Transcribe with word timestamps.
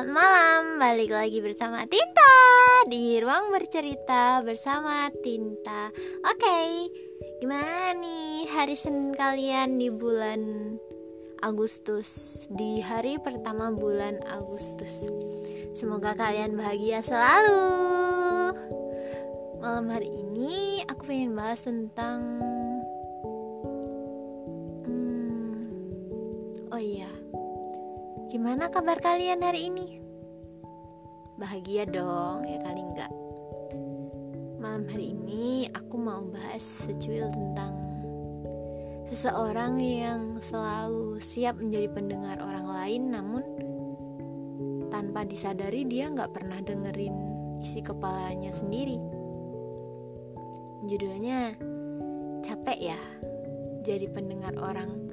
selamat 0.00 0.16
malam. 0.16 0.62
Balik 0.80 1.12
lagi 1.12 1.44
bersama 1.44 1.84
Tinta 1.84 2.32
Di 2.88 3.20
ruang 3.20 3.52
bercerita 3.52 4.40
bersama 4.40 5.12
Tinta. 5.20 5.92
Oke, 6.24 6.40
okay, 6.40 6.88
gimana 7.44 7.92
nih 8.00 8.48
hari 8.48 8.80
Senin 8.80 9.12
kalian 9.12 9.76
di 9.76 9.92
bulan 9.92 10.40
Agustus? 11.44 12.08
Di 12.48 12.80
hari 12.80 13.20
pertama 13.20 13.76
bulan 13.76 14.24
Agustus. 14.32 15.04
Semoga 15.76 16.16
kalian 16.16 16.56
bahagia 16.56 17.04
selalu. 17.04 17.60
Malam 19.60 19.84
hari 19.92 20.08
ini 20.08 20.80
aku 20.88 21.12
pengen 21.12 21.36
bahas 21.36 21.60
tentang 21.60 22.40
Gimana 28.40 28.72
kabar 28.72 28.96
kalian 29.04 29.44
hari 29.44 29.68
ini? 29.68 30.00
Bahagia 31.36 31.84
dong, 31.84 32.48
ya 32.48 32.56
kali 32.64 32.80
enggak. 32.80 33.12
Malam 34.56 34.88
hari 34.88 35.12
ini 35.12 35.68
aku 35.76 36.00
mau 36.00 36.24
bahas 36.24 36.64
secuil 36.64 37.28
tentang 37.28 37.76
seseorang 39.12 39.76
yang 39.76 40.40
selalu 40.40 41.20
siap 41.20 41.60
menjadi 41.60 41.92
pendengar 41.92 42.40
orang 42.40 42.64
lain 42.64 43.02
namun 43.12 43.44
tanpa 44.88 45.28
disadari 45.28 45.84
dia 45.84 46.08
nggak 46.08 46.32
pernah 46.32 46.64
dengerin 46.64 47.12
isi 47.60 47.84
kepalanya 47.84 48.56
sendiri. 48.56 48.96
Judulnya 50.88 51.60
capek 52.40 52.88
ya 52.88 53.00
jadi 53.84 54.08
pendengar 54.08 54.56
orang 54.56 55.12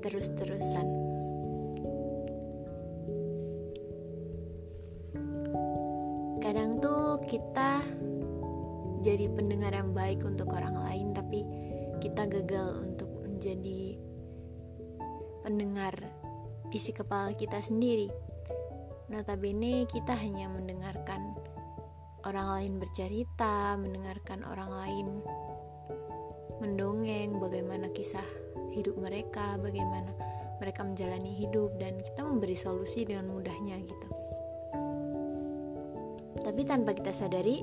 terus-terusan. 0.00 1.07
Kadang 6.38 6.78
tuh 6.78 7.18
kita 7.26 7.82
jadi 9.02 9.30
pendengar 9.30 9.74
yang 9.74 9.94
baik 9.94 10.22
untuk 10.26 10.50
orang 10.54 10.74
lain 10.74 11.14
tapi 11.14 11.46
kita 12.02 12.26
gagal 12.26 12.82
untuk 12.82 13.10
menjadi 13.22 13.98
pendengar 15.46 15.94
isi 16.74 16.92
kepala 16.92 17.32
kita 17.34 17.62
sendiri. 17.62 18.10
Notabene 19.08 19.88
kita 19.88 20.12
hanya 20.12 20.52
mendengarkan 20.52 21.32
orang 22.26 22.48
lain 22.60 22.72
bercerita 22.82 23.78
mendengarkan 23.78 24.42
orang 24.44 24.68
lain 24.68 25.06
mendongeng 26.58 27.38
bagaimana 27.38 27.86
kisah 27.94 28.26
hidup 28.74 28.98
mereka 28.98 29.54
bagaimana 29.62 30.10
mereka 30.58 30.82
menjalani 30.82 31.30
hidup 31.38 31.78
dan 31.78 32.02
kita 32.02 32.26
memberi 32.26 32.58
solusi 32.58 33.06
dengan 33.06 33.30
mudahnya 33.30 33.78
gitu 33.86 34.08
tapi 36.58 36.66
tanpa 36.66 36.90
kita 36.90 37.14
sadari 37.14 37.62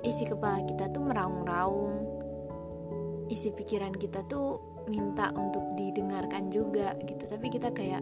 isi 0.00 0.24
kepala 0.24 0.64
kita 0.64 0.88
tuh 0.88 1.04
meraung-raung. 1.04 2.08
Isi 3.28 3.52
pikiran 3.52 3.92
kita 3.92 4.24
tuh 4.24 4.80
minta 4.88 5.28
untuk 5.36 5.76
didengarkan 5.76 6.48
juga 6.48 6.96
gitu. 7.04 7.28
Tapi 7.28 7.52
kita 7.52 7.68
kayak 7.76 8.00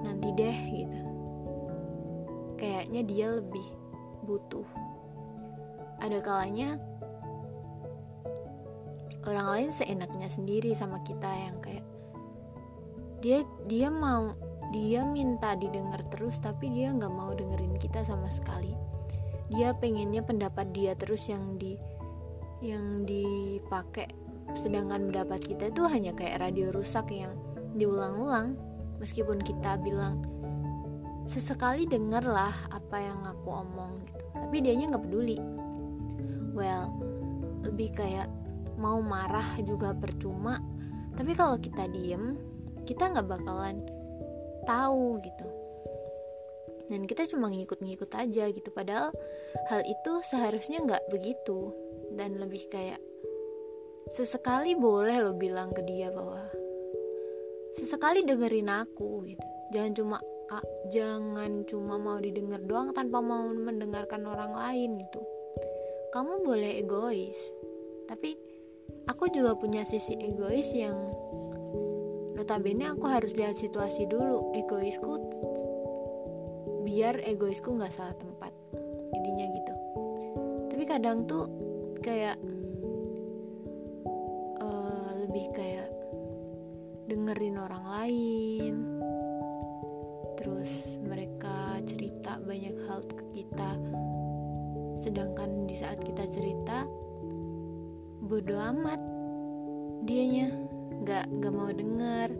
nanti 0.00 0.32
deh 0.32 0.58
gitu. 0.80 1.00
Kayaknya 2.56 3.04
dia 3.04 3.26
lebih 3.36 3.66
butuh. 4.24 4.64
Ada 6.00 6.24
kalanya 6.24 6.80
orang 9.28 9.48
lain 9.60 9.70
seenaknya 9.76 10.32
sendiri 10.32 10.72
sama 10.72 11.04
kita 11.04 11.28
yang 11.36 11.60
kayak 11.60 11.84
dia 13.20 13.44
dia 13.68 13.92
mau 13.92 14.47
dia 14.68 15.00
minta 15.04 15.56
didengar 15.56 16.04
terus 16.12 16.36
tapi 16.44 16.68
dia 16.68 16.92
nggak 16.92 17.12
mau 17.12 17.32
dengerin 17.32 17.80
kita 17.80 18.04
sama 18.04 18.28
sekali. 18.28 18.76
Dia 19.48 19.72
pengennya 19.72 20.20
pendapat 20.20 20.76
dia 20.76 20.92
terus 20.92 21.24
yang 21.32 21.56
di 21.56 21.72
yang 22.60 23.08
dipakai. 23.08 24.12
Sedangkan 24.52 25.08
pendapat 25.08 25.40
kita 25.40 25.72
itu 25.72 25.88
hanya 25.88 26.12
kayak 26.12 26.44
radio 26.44 26.68
rusak 26.68 27.08
yang 27.08 27.32
diulang-ulang. 27.80 28.60
Meskipun 29.00 29.40
kita 29.40 29.80
bilang 29.80 30.20
sesekali 31.24 31.88
dengarlah 31.88 32.52
apa 32.68 32.96
yang 32.98 33.24
aku 33.24 33.48
omong 33.48 34.04
gitu. 34.04 34.24
Tapi 34.36 34.56
dianya 34.60 34.92
nggak 34.92 35.04
peduli. 35.08 35.38
Well 36.52 36.92
lebih 37.64 37.96
kayak 37.96 38.28
mau 38.76 39.00
marah 39.00 39.56
juga 39.64 39.96
percuma. 39.96 40.60
Tapi 41.16 41.32
kalau 41.32 41.56
kita 41.56 41.88
diem 41.88 42.36
kita 42.84 43.12
nggak 43.12 43.28
bakalan 43.28 43.84
tahu 44.68 45.16
gitu. 45.24 45.48
Dan 46.92 47.08
kita 47.08 47.24
cuma 47.32 47.48
ngikut-ngikut 47.48 48.12
aja 48.12 48.44
gitu. 48.52 48.68
Padahal 48.68 49.08
hal 49.72 49.80
itu 49.88 50.12
seharusnya 50.28 50.84
nggak 50.84 51.08
begitu. 51.08 51.72
Dan 52.12 52.36
lebih 52.36 52.68
kayak 52.68 53.00
sesekali 54.12 54.76
boleh 54.76 55.16
lo 55.24 55.32
bilang 55.32 55.72
ke 55.72 55.80
dia 55.88 56.12
bahwa 56.12 56.44
sesekali 57.72 58.28
dengerin 58.28 58.68
aku 58.68 59.24
gitu. 59.24 59.46
Jangan 59.72 59.92
cuma 59.96 60.16
ah, 60.52 60.64
jangan 60.92 61.64
cuma 61.64 61.96
mau 61.96 62.20
didengar 62.20 62.60
doang 62.64 62.92
tanpa 62.92 63.24
mau 63.24 63.48
mendengarkan 63.48 64.28
orang 64.28 64.52
lain 64.52 65.00
gitu. 65.00 65.20
Kamu 66.12 66.44
boleh 66.44 66.80
egois 66.80 67.36
tapi 68.08 68.32
aku 69.04 69.28
juga 69.28 69.52
punya 69.54 69.84
sisi 69.84 70.16
egois 70.16 70.72
yang 70.72 70.96
notabene 72.38 72.86
aku 72.86 73.10
harus 73.10 73.34
lihat 73.34 73.58
situasi 73.58 74.06
dulu 74.06 74.54
egoisku 74.54 75.10
biar 76.86 77.18
egoisku 77.26 77.74
nggak 77.74 77.90
salah 77.90 78.14
tempat 78.14 78.54
intinya 79.10 79.46
gitu. 79.50 79.74
Tapi 80.70 80.84
kadang 80.86 81.26
tuh 81.26 81.50
kayak 81.98 82.38
uh, 84.62 85.10
lebih 85.26 85.50
kayak 85.50 85.90
dengerin 87.10 87.58
orang 87.58 87.84
lain 87.90 88.74
terus 90.38 91.02
mereka 91.02 91.82
cerita 91.82 92.38
banyak 92.38 92.78
hal 92.86 93.02
ke 93.02 93.42
kita. 93.42 93.74
Sedangkan 95.02 95.66
di 95.66 95.74
saat 95.74 95.98
kita 96.06 96.22
cerita 96.30 96.86
bodoh 98.22 98.62
amat 98.70 99.02
dianya 100.06 100.77
nggak 101.04 101.24
nggak 101.38 101.52
mau 101.54 101.70
denger. 101.70 102.30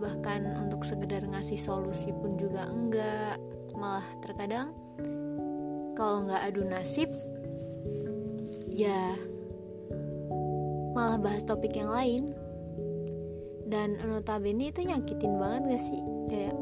Bahkan 0.00 0.40
untuk 0.58 0.82
sekedar 0.82 1.22
ngasih 1.24 1.58
solusi 1.58 2.10
pun 2.12 2.36
juga 2.36 2.68
enggak 2.68 3.38
malah 3.74 4.06
terkadang 4.22 4.70
kalau 5.94 6.26
nggak 6.26 6.42
adu 6.46 6.62
nasib 6.66 7.10
ya 8.70 9.14
malah 10.94 11.18
bahas 11.18 11.42
topik 11.42 11.74
yang 11.74 11.90
lain. 11.90 12.34
Dan 13.64 13.98
notabene 13.98 14.70
itu 14.70 14.84
nyakitin 14.84 15.40
banget 15.40 15.62
gak 15.74 15.82
sih? 15.82 16.02
Kayak 16.30 16.54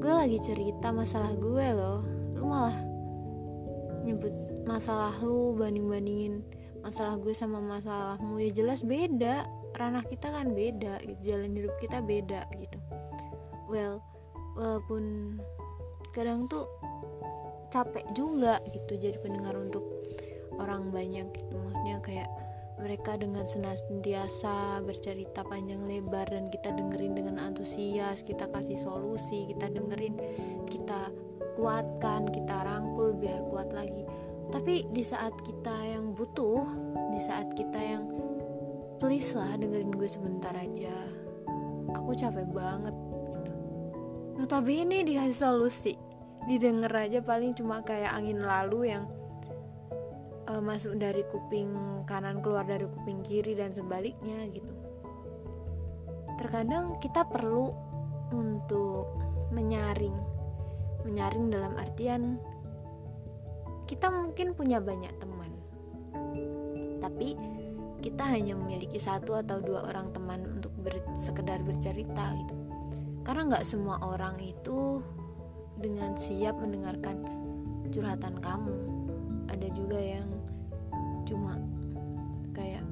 gue 0.00 0.12
lagi 0.14 0.38
cerita 0.40 0.94
masalah 0.94 1.34
gue 1.36 1.66
loh. 1.76 2.00
Lu 2.38 2.46
malah 2.48 2.78
nyebut 4.04 4.32
masalah 4.64 5.12
lu 5.20 5.52
banding-bandingin 5.56 6.40
masalah 6.80 7.20
gue 7.20 7.36
sama 7.36 7.60
masalahmu 7.60 8.40
ya 8.40 8.50
jelas 8.52 8.80
beda 8.80 9.44
ranah 9.80 10.04
kita 10.04 10.28
kan 10.28 10.52
beda 10.52 11.00
gitu 11.00 11.20
jalan 11.24 11.56
hidup 11.56 11.74
kita 11.80 12.04
beda 12.04 12.44
gitu. 12.60 12.78
Well 13.64 14.04
walaupun 14.60 15.36
kadang 16.12 16.44
tuh 16.52 16.68
capek 17.72 18.04
juga 18.12 18.60
gitu 18.68 19.00
jadi 19.00 19.16
pendengar 19.24 19.56
untuk 19.56 19.82
orang 20.60 20.92
banyak 20.92 21.24
gitu. 21.32 21.54
Maksudnya 21.56 21.96
kayak 22.04 22.30
mereka 22.80 23.16
dengan 23.16 23.44
senantiasa 23.44 24.80
bercerita 24.84 25.44
panjang 25.44 25.84
lebar 25.84 26.28
dan 26.28 26.48
kita 26.48 26.72
dengerin 26.72 27.12
dengan 27.12 27.36
antusias 27.36 28.24
kita 28.24 28.48
kasih 28.48 28.80
solusi 28.80 29.52
kita 29.52 29.68
dengerin 29.68 30.16
kita 30.64 31.12
kuatkan 31.60 32.24
kita 32.32 32.56
rangkul 32.64 33.16
biar 33.16 33.44
kuat 33.48 33.72
lagi. 33.72 34.04
Tapi 34.50 34.88
di 34.90 35.04
saat 35.06 35.32
kita 35.46 35.72
yang 35.86 36.12
butuh 36.12 36.66
di 37.14 37.20
saat 37.22 37.54
kita 37.54 37.78
yang 37.78 38.29
please 39.00 39.32
lah 39.32 39.56
dengerin 39.56 39.96
gue 39.96 40.04
sebentar 40.06 40.52
aja. 40.52 40.92
Aku 41.96 42.12
capek 42.12 42.46
banget 42.52 42.92
gitu. 42.92 43.52
Notabene 44.36 45.02
dikasih 45.02 45.38
solusi. 45.40 45.96
Didengar 46.44 46.92
aja 46.92 47.24
paling 47.24 47.56
cuma 47.56 47.80
kayak 47.80 48.12
angin 48.12 48.44
lalu 48.44 48.92
yang 48.92 49.08
uh, 50.52 50.60
masuk 50.60 51.00
dari 51.00 51.24
kuping 51.32 51.72
kanan 52.04 52.44
keluar 52.44 52.68
dari 52.68 52.84
kuping 52.84 53.24
kiri 53.24 53.56
dan 53.56 53.72
sebaliknya 53.72 54.44
gitu. 54.52 54.72
Terkadang 56.36 57.00
kita 57.00 57.24
perlu 57.24 57.72
untuk 58.36 59.08
menyaring. 59.56 60.16
Menyaring 61.08 61.48
dalam 61.48 61.72
artian 61.80 62.36
kita 63.88 64.12
mungkin 64.12 64.54
punya 64.54 64.78
banyak 64.78 65.10
teman. 65.18 65.52
Tapi 67.00 67.34
kita 68.00 68.24
hanya 68.24 68.56
memiliki 68.56 68.96
satu 68.96 69.36
atau 69.36 69.60
dua 69.60 69.84
orang 69.92 70.08
teman 70.10 70.40
untuk 70.58 70.72
ber, 70.80 70.96
sekedar 71.16 71.60
bercerita 71.60 72.32
gitu. 72.34 72.54
Karena 73.22 73.52
nggak 73.52 73.68
semua 73.68 74.00
orang 74.00 74.40
itu 74.40 75.04
dengan 75.76 76.16
siap 76.16 76.56
mendengarkan 76.60 77.20
curhatan 77.92 78.40
kamu. 78.40 78.76
Ada 79.52 79.68
juga 79.76 80.00
yang 80.00 80.28
cuma 81.28 81.60
kayak 82.56 82.82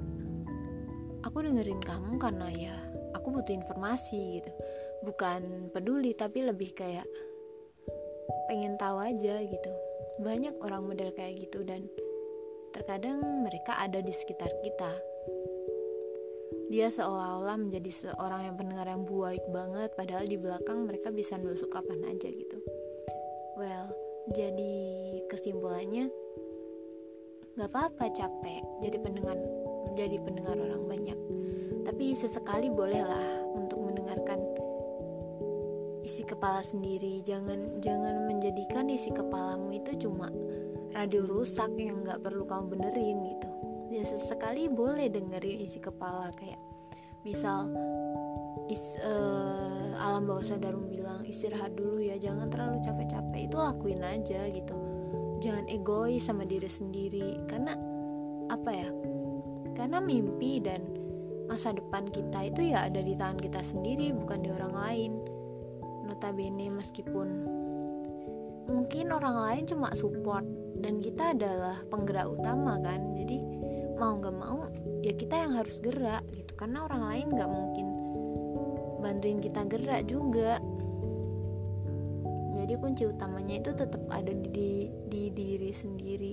aku 1.25 1.43
dengerin 1.43 1.81
kamu 1.83 2.21
karena 2.21 2.49
ya 2.53 2.77
aku 3.17 3.33
butuh 3.33 3.57
informasi 3.57 4.41
gitu. 4.41 4.51
Bukan 5.09 5.73
peduli 5.73 6.13
tapi 6.13 6.45
lebih 6.45 6.77
kayak 6.77 7.09
pengen 8.49 8.77
tahu 8.77 9.01
aja 9.01 9.41
gitu. 9.41 9.73
Banyak 10.21 10.59
orang 10.61 10.85
model 10.85 11.15
kayak 11.15 11.49
gitu 11.49 11.63
dan 11.63 11.87
terkadang 12.73 13.45
mereka 13.45 13.77
ada 13.81 13.99
di 14.03 14.13
sekitar 14.13 14.51
kita. 14.61 14.93
Dia 16.69 16.93
seolah-olah 16.93 17.57
menjadi 17.57 17.89
seorang 17.89 18.53
yang 18.53 18.57
pendengar 18.61 18.85
yang 18.89 19.09
baik 19.09 19.45
banget 19.49 19.89
padahal 19.97 20.29
di 20.29 20.37
belakang 20.37 20.85
mereka 20.85 21.09
bisa 21.09 21.41
nusuk 21.41 21.73
kapan 21.73 22.05
aja 22.05 22.29
gitu. 22.29 22.59
Well 23.57 23.89
jadi 24.37 24.77
kesimpulannya 25.33 26.13
nggak 27.57 27.71
apa-apa 27.73 28.13
capek 28.13 28.63
jadi 28.85 28.97
pendengar 29.01 29.37
jadi 29.97 30.21
pendengar 30.21 30.61
orang 30.61 30.85
banyak. 30.85 31.19
Tapi 31.89 32.13
sesekali 32.13 32.69
bolehlah 32.69 33.49
untuk 33.57 33.81
mendengarkan 33.81 34.39
isi 36.05 36.21
kepala 36.29 36.61
sendiri. 36.61 37.25
Jangan 37.25 37.81
jangan 37.81 38.29
menjadikan 38.29 38.93
isi 38.93 39.09
kepalamu 39.09 39.73
itu 39.73 39.97
cuma 40.05 40.29
radio 40.93 41.25
rusak 41.25 41.73
yang 41.77 42.05
nggak 42.05 42.23
perlu 42.25 42.45
kamu 42.49 42.77
benerin 42.77 43.19
gitu. 43.37 43.49
Ya 43.89 44.03
sesekali 44.05 44.69
boleh 44.69 45.09
dengerin 45.09 45.65
isi 45.65 45.81
kepala 45.81 46.29
kayak 46.37 46.61
misal 47.25 47.73
is, 48.69 49.01
uh, 49.01 49.97
alam 49.97 50.29
bawah 50.29 50.45
sadarmu 50.45 50.93
bilang 50.93 51.25
istirahat 51.25 51.73
dulu 51.75 51.99
ya 52.01 52.21
jangan 52.21 52.53
terlalu 52.53 52.79
capek-capek. 52.85 53.49
Itu 53.49 53.57
lakuin 53.57 54.05
aja 54.05 54.45
gitu. 54.53 54.77
Jangan 55.41 55.65
egois 55.73 56.25
sama 56.25 56.45
diri 56.45 56.69
sendiri. 56.69 57.41
Karena 57.49 57.73
apa 58.53 58.71
ya? 58.71 58.89
Karena 59.73 60.03
mimpi 60.03 60.61
dan 60.61 60.85
masa 61.49 61.73
depan 61.73 62.05
kita 62.13 62.53
itu 62.53 62.61
ya 62.77 62.93
ada 62.93 63.01
di 63.01 63.17
tangan 63.17 63.41
kita 63.41 63.65
sendiri 63.65 64.13
bukan 64.13 64.45
di 64.45 64.51
orang 64.53 64.75
lain. 64.77 65.13
Notabene 66.05 66.69
meskipun 66.73 67.29
mungkin 68.69 69.07
orang 69.17 69.37
lain 69.49 69.65
cuma 69.65 69.89
support 69.97 70.45
dan 70.79 71.03
kita 71.03 71.35
adalah 71.35 71.83
penggerak 71.91 72.29
utama 72.29 72.79
kan? 72.81 73.15
Jadi 73.19 73.39
mau 73.99 74.15
nggak 74.19 74.37
mau 74.37 74.67
ya 75.03 75.13
kita 75.15 75.35
yang 75.47 75.53
harus 75.59 75.83
gerak 75.83 76.23
gitu. 76.31 76.53
Karena 76.55 76.87
orang 76.87 77.03
lain 77.07 77.27
nggak 77.35 77.51
mungkin 77.51 77.87
bantuin 79.03 79.39
kita 79.43 79.63
gerak 79.67 80.03
juga. 80.07 80.63
Jadi 82.59 82.75
kunci 82.83 83.07
utamanya 83.07 83.63
itu 83.63 83.71
tetap 83.71 84.03
ada 84.11 84.35
di, 84.35 84.51
di, 84.51 84.71
di 85.07 85.23
diri 85.31 85.71
sendiri. 85.71 86.33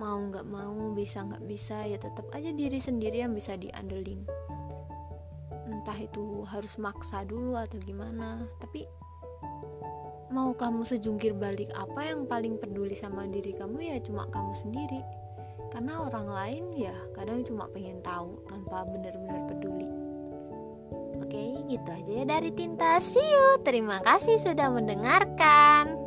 Mau 0.00 0.28
nggak 0.28 0.46
mau 0.48 0.92
bisa 0.96 1.24
nggak 1.24 1.44
bisa 1.44 1.84
ya 1.84 1.96
tetap 2.00 2.28
aja 2.32 2.52
diri 2.52 2.80
sendiri 2.80 3.24
yang 3.24 3.32
bisa 3.32 3.56
diandelin 3.56 4.24
entah 5.86 6.02
itu 6.02 6.42
harus 6.50 6.82
maksa 6.82 7.22
dulu 7.22 7.54
atau 7.54 7.78
gimana 7.78 8.42
tapi 8.58 8.90
mau 10.30 10.50
kamu 10.54 10.82
sejungkir 10.82 11.34
balik 11.36 11.70
apa 11.74 12.10
yang 12.10 12.26
paling 12.26 12.58
peduli 12.58 12.98
sama 12.98 13.26
diri 13.30 13.54
kamu 13.54 13.78
ya 13.82 13.96
cuma 14.02 14.26
kamu 14.30 14.52
sendiri. 14.58 15.00
Karena 15.70 16.06
orang 16.06 16.28
lain 16.30 16.64
ya 16.78 16.94
kadang 17.18 17.42
cuma 17.42 17.66
pengen 17.74 17.98
tahu 18.00 18.38
tanpa 18.46 18.86
benar-benar 18.86 19.50
peduli. 19.50 19.88
Oke 21.20 21.66
gitu 21.66 21.90
aja 21.90 22.12
ya 22.22 22.24
dari 22.24 22.54
Tinta 22.54 23.02
See 23.02 23.18
you 23.18 23.58
terima 23.66 23.98
kasih 24.04 24.38
sudah 24.38 24.70
mendengarkan 24.70 26.05